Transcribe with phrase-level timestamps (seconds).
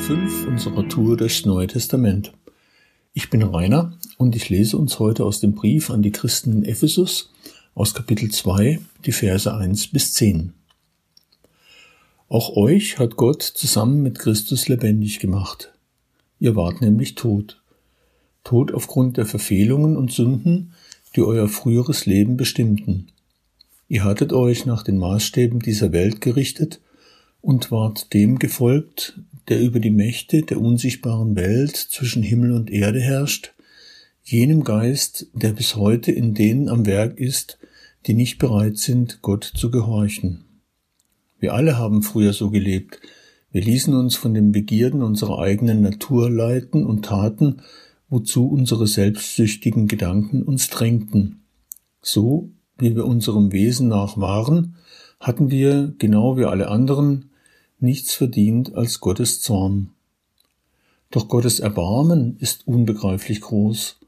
[0.00, 2.32] Tag 5 unserer Tour durchs Neue Testament.
[3.12, 6.64] Ich bin Rainer und ich lese uns heute aus dem Brief an die Christen in
[6.64, 7.30] Ephesus
[7.74, 10.54] aus Kapitel 2, die Verse 1 bis 10.
[12.28, 15.74] Auch euch hat Gott zusammen mit Christus lebendig gemacht.
[16.38, 17.60] Ihr wart nämlich tot.
[18.42, 20.72] Tot aufgrund der Verfehlungen und Sünden,
[21.14, 23.08] die euer früheres Leben bestimmten.
[23.86, 26.80] Ihr hattet euch nach den Maßstäben dieser Welt gerichtet
[27.42, 33.00] und ward dem gefolgt, der über die Mächte der unsichtbaren Welt zwischen Himmel und Erde
[33.00, 33.52] herrscht,
[34.22, 37.58] jenem Geist, der bis heute in denen am Werk ist,
[38.06, 40.44] die nicht bereit sind, Gott zu gehorchen.
[41.38, 43.00] Wir alle haben früher so gelebt.
[43.50, 47.62] Wir ließen uns von den Begierden unserer eigenen Natur leiten und taten,
[48.08, 51.42] wozu unsere selbstsüchtigen Gedanken uns drängten.
[52.02, 54.76] So, wie wir unserem Wesen nach waren,
[55.18, 57.29] hatten wir, genau wie alle anderen,
[57.82, 59.90] nichts verdient als Gottes Zorn.
[61.10, 63.98] Doch Gottes Erbarmen ist unbegreiflich groß.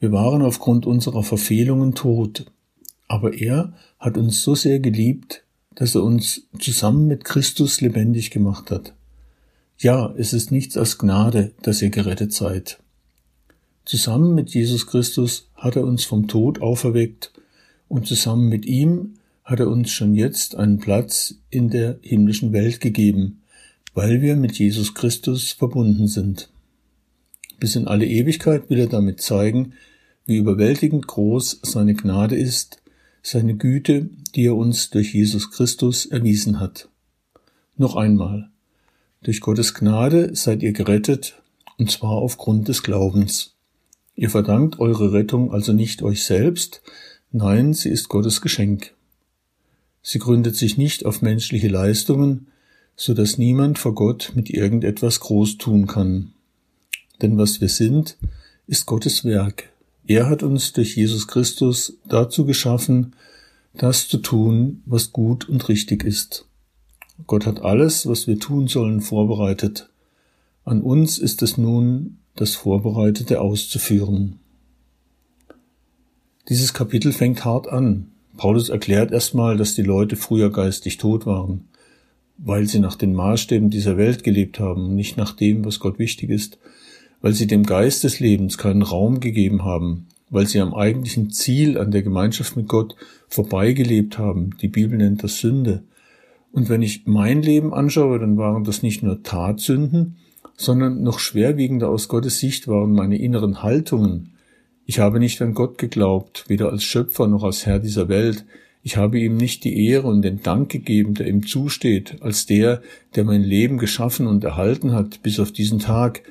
[0.00, 2.46] Wir waren aufgrund unserer Verfehlungen tot,
[3.06, 8.70] aber er hat uns so sehr geliebt, dass er uns zusammen mit Christus lebendig gemacht
[8.70, 8.94] hat.
[9.78, 12.78] Ja, es ist nichts als Gnade, dass ihr gerettet seid.
[13.84, 17.32] Zusammen mit Jesus Christus hat er uns vom Tod auferweckt
[17.88, 22.80] und zusammen mit ihm hat er uns schon jetzt einen Platz in der himmlischen Welt
[22.80, 23.42] gegeben,
[23.94, 26.48] weil wir mit Jesus Christus verbunden sind.
[27.58, 29.74] Bis in alle Ewigkeit will er damit zeigen,
[30.26, 32.82] wie überwältigend groß seine Gnade ist,
[33.22, 36.88] seine Güte, die er uns durch Jesus Christus erwiesen hat.
[37.76, 38.50] Noch einmal.
[39.22, 41.40] Durch Gottes Gnade seid ihr gerettet,
[41.78, 43.54] und zwar aufgrund des Glaubens.
[44.14, 46.82] Ihr verdankt eure Rettung also nicht euch selbst,
[47.30, 48.94] nein, sie ist Gottes Geschenk.
[50.02, 52.48] Sie gründet sich nicht auf menschliche Leistungen,
[52.96, 56.32] so dass niemand vor Gott mit irgendetwas groß tun kann.
[57.20, 58.16] Denn was wir sind,
[58.66, 59.70] ist Gottes Werk.
[60.06, 63.14] Er hat uns durch Jesus Christus dazu geschaffen,
[63.74, 66.46] das zu tun, was gut und richtig ist.
[67.26, 69.88] Gott hat alles, was wir tun sollen, vorbereitet.
[70.64, 74.38] An uns ist es nun, das Vorbereitete auszuführen.
[76.48, 78.11] Dieses Kapitel fängt hart an.
[78.36, 81.68] Paulus erklärt erstmal, dass die Leute früher geistig tot waren,
[82.38, 86.30] weil sie nach den Maßstäben dieser Welt gelebt haben, nicht nach dem, was Gott wichtig
[86.30, 86.58] ist,
[87.20, 91.78] weil sie dem Geist des Lebens keinen Raum gegeben haben, weil sie am eigentlichen Ziel
[91.78, 92.96] an der Gemeinschaft mit Gott
[93.28, 94.56] vorbeigelebt haben.
[94.60, 95.84] Die Bibel nennt das Sünde.
[96.52, 100.16] Und wenn ich mein Leben anschaue, dann waren das nicht nur Tatsünden,
[100.56, 104.31] sondern noch schwerwiegender aus Gottes Sicht waren meine inneren Haltungen,
[104.86, 108.44] ich habe nicht an Gott geglaubt, weder als Schöpfer noch als Herr dieser Welt.
[108.82, 112.82] Ich habe ihm nicht die Ehre und den Dank gegeben, der ihm zusteht, als der,
[113.14, 116.22] der mein Leben geschaffen und erhalten hat bis auf diesen Tag,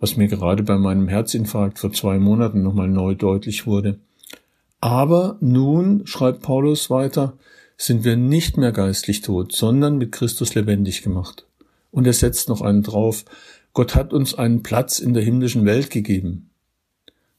[0.00, 3.98] was mir gerade bei meinem Herzinfarkt vor zwei Monaten nochmal neu deutlich wurde.
[4.80, 7.34] Aber nun, schreibt Paulus weiter,
[7.76, 11.46] sind wir nicht mehr geistlich tot, sondern mit Christus lebendig gemacht.
[11.90, 13.24] Und er setzt noch einen drauf,
[13.72, 16.49] Gott hat uns einen Platz in der himmlischen Welt gegeben.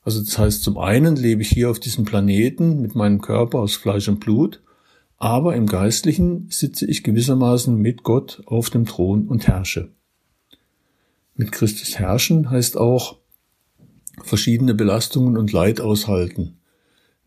[0.04, 3.76] Also das heißt, zum einen lebe ich hier auf diesem Planeten mit meinem Körper aus
[3.76, 4.62] Fleisch und Blut,
[5.18, 9.92] aber im Geistlichen sitze ich gewissermaßen mit Gott auf dem Thron und herrsche.
[11.36, 13.18] Mit Christus herrschen heißt auch
[14.24, 16.58] verschiedene Belastungen und Leid aushalten.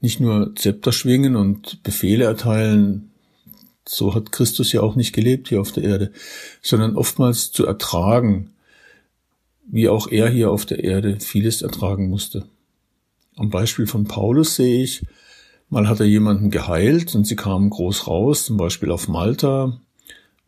[0.00, 3.12] Nicht nur Zepter schwingen und Befehle erteilen,
[3.86, 6.12] so hat Christus ja auch nicht gelebt hier auf der Erde,
[6.62, 8.50] sondern oftmals zu ertragen,
[9.66, 12.46] wie auch er hier auf der Erde vieles ertragen musste.
[13.36, 15.04] Am Beispiel von Paulus sehe ich,
[15.68, 19.80] mal hat er jemanden geheilt und sie kamen groß raus, zum Beispiel auf Malta.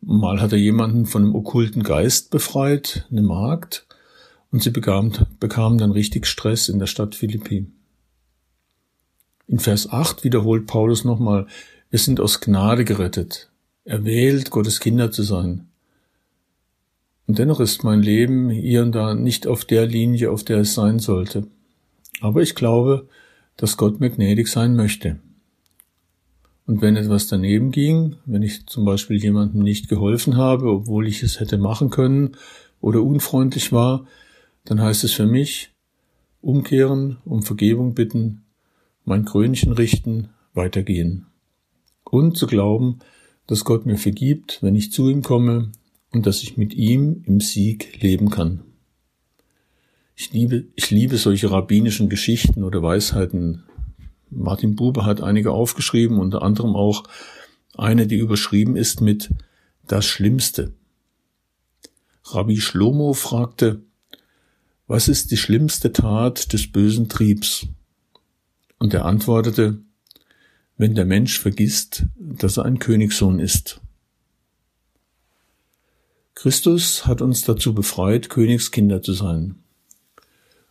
[0.01, 3.85] Mal hat er jemanden von einem okkulten Geist befreit, eine Magd,
[4.51, 7.67] und sie bekamen, bekamen dann richtig Stress in der Stadt Philippi.
[9.47, 11.47] In Vers 8 wiederholt Paulus nochmal,
[11.89, 13.49] wir sind aus Gnade gerettet,
[13.83, 15.67] erwählt, Gottes Kinder zu sein.
[17.27, 20.73] Und dennoch ist mein Leben hier und da nicht auf der Linie, auf der es
[20.73, 21.47] sein sollte.
[22.21, 23.07] Aber ich glaube,
[23.55, 25.19] dass Gott mir gnädig sein möchte.
[26.65, 31.23] Und wenn etwas daneben ging, wenn ich zum Beispiel jemandem nicht geholfen habe, obwohl ich
[31.23, 32.35] es hätte machen können
[32.81, 34.05] oder unfreundlich war,
[34.65, 35.71] dann heißt es für mich,
[36.41, 38.43] umkehren, um Vergebung bitten,
[39.05, 41.27] mein Krönchen richten, weitergehen.
[42.03, 42.99] Und zu glauben,
[43.47, 45.71] dass Gott mir vergibt, wenn ich zu ihm komme
[46.11, 48.66] und dass ich mit ihm im Sieg leben kann.
[50.19, 53.63] Ich liebe, ich liebe solche rabbinischen Geschichten oder Weisheiten.
[54.31, 57.03] Martin Buber hat einige aufgeschrieben, unter anderem auch
[57.77, 59.29] eine, die überschrieben ist mit
[59.85, 60.73] das Schlimmste.
[62.25, 63.83] Rabbi Shlomo fragte,
[64.87, 67.67] was ist die schlimmste Tat des bösen Triebs?
[68.79, 69.81] Und er antwortete,
[70.77, 73.81] wenn der Mensch vergisst, dass er ein Königssohn ist.
[76.33, 79.59] Christus hat uns dazu befreit, Königskinder zu sein.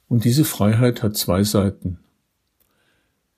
[0.08, 1.99] Und diese Freiheit hat zwei Seiten.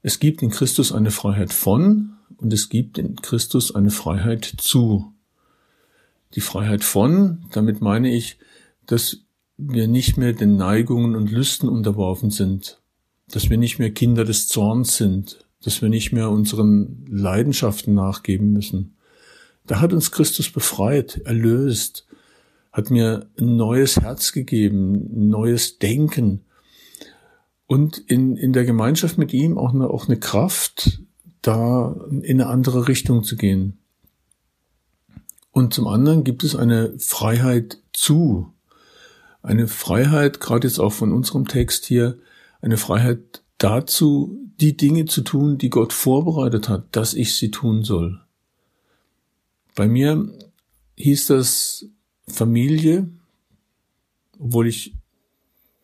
[0.02, 5.12] Es gibt in Christus eine Freiheit von und es gibt in Christus eine Freiheit zu.
[6.34, 8.38] Die Freiheit von, damit meine ich,
[8.86, 9.18] dass
[9.56, 12.80] wir nicht mehr den Neigungen und Lüsten unterworfen sind,
[13.28, 18.52] dass wir nicht mehr Kinder des Zorns sind, dass wir nicht mehr unseren Leidenschaften nachgeben
[18.52, 18.94] müssen.
[19.66, 22.06] Da hat uns Christus befreit, erlöst,
[22.72, 26.44] hat mir ein neues Herz gegeben, ein neues Denken
[27.68, 31.00] und in, in der Gemeinschaft mit ihm auch eine, auch eine Kraft,
[31.42, 33.78] da in eine andere Richtung zu gehen.
[35.52, 38.52] Und zum anderen gibt es eine Freiheit zu.
[39.42, 42.18] Eine Freiheit, gerade jetzt auch von unserem Text hier,
[42.62, 47.84] eine Freiheit dazu, die Dinge zu tun, die Gott vorbereitet hat, dass ich sie tun
[47.84, 48.20] soll.
[49.74, 50.32] Bei mir
[50.96, 51.86] hieß das
[52.26, 53.10] Familie,
[54.38, 54.94] obwohl ich,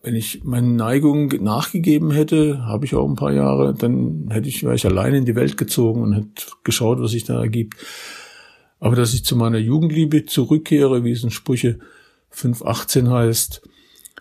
[0.04, 4.62] wenn ich meinen Neigungen nachgegeben hätte, habe ich auch ein paar Jahre, dann hätte ich,
[4.62, 7.74] wäre ich alleine in die Welt gezogen und hätte geschaut, was sich da ergibt.
[8.80, 11.78] Aber dass ich zu meiner Jugendliebe zurückkehre, wie es in Sprüche
[12.34, 13.62] 5.18 heißt,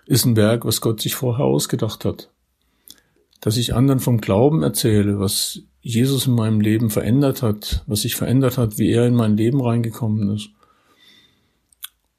[0.06, 2.30] ist ein Werk, was Gott sich vorher ausgedacht hat.
[3.42, 8.16] Dass ich anderen vom Glauben erzähle, was Jesus in meinem Leben verändert hat, was sich
[8.16, 10.50] verändert hat, wie er in mein Leben reingekommen ist.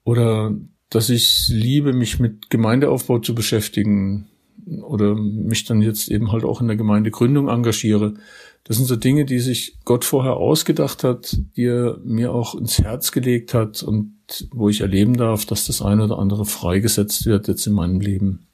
[0.04, 0.54] Oder
[0.94, 4.28] dass ich liebe, mich mit Gemeindeaufbau zu beschäftigen
[4.82, 8.14] oder mich dann jetzt eben halt auch in der Gemeindegründung engagiere.
[8.62, 12.78] Das sind so Dinge, die sich Gott vorher ausgedacht hat, die er mir auch ins
[12.78, 14.14] Herz gelegt hat und
[14.52, 18.46] wo ich erleben darf, dass das eine oder andere freigesetzt wird jetzt in meinem Leben.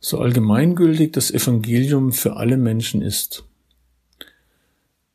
[0.00, 3.44] So allgemeingültig das Evangelium für alle Menschen ist.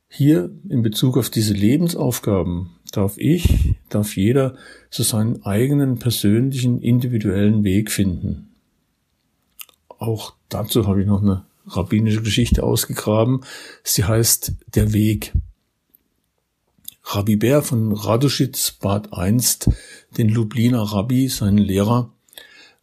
[0.07, 4.56] Hier in Bezug auf diese Lebensaufgaben darf ich, darf jeder
[4.90, 8.50] so seinen eigenen persönlichen, individuellen Weg finden.
[9.90, 13.42] Auch dazu habe ich noch eine rabbinische Geschichte ausgegraben.
[13.84, 15.34] Sie heißt Der Weg.
[17.04, 19.69] Rabbi Bär von Radoschitz bat einst
[20.18, 22.13] den Lubliner Rabbi, seinen Lehrer,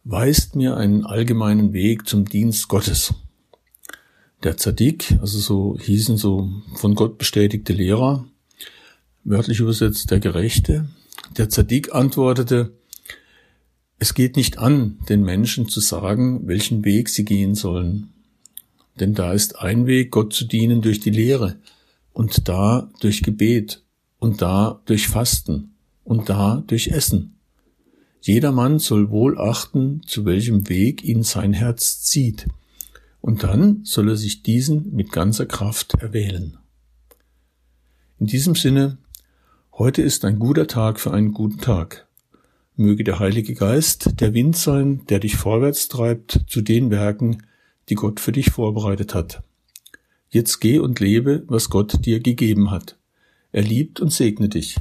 [0.03, 3.13] weist mir einen allgemeinen Weg zum Dienst Gottes.
[4.43, 8.25] Der Zadik, also so hießen so von Gott bestätigte Lehrer,
[9.23, 10.87] wörtlich übersetzt der Gerechte,
[11.37, 12.73] der Zadik antwortete,
[13.99, 18.09] es geht nicht an, den Menschen zu sagen, welchen Weg sie gehen sollen.
[18.99, 21.57] Denn da ist ein Weg, Gott zu dienen durch die Lehre
[22.13, 23.83] und da durch Gebet
[24.17, 27.35] und da durch Fasten und da durch Essen.
[28.21, 32.47] Jedermann soll wohl achten, zu welchem Weg ihn sein Herz zieht,
[33.19, 36.57] und dann soll er sich diesen mit ganzer Kraft erwählen.
[38.19, 38.97] In diesem Sinne,
[39.81, 42.05] heute ist ein guter Tag für einen guten Tag.
[42.75, 47.41] Möge der Heilige Geist der Wind sein, der dich vorwärts treibt zu den Werken,
[47.89, 49.41] die Gott für dich vorbereitet hat.
[50.29, 52.99] Jetzt geh und lebe, was Gott dir gegeben hat.
[53.51, 54.77] Er liebt und segne dich.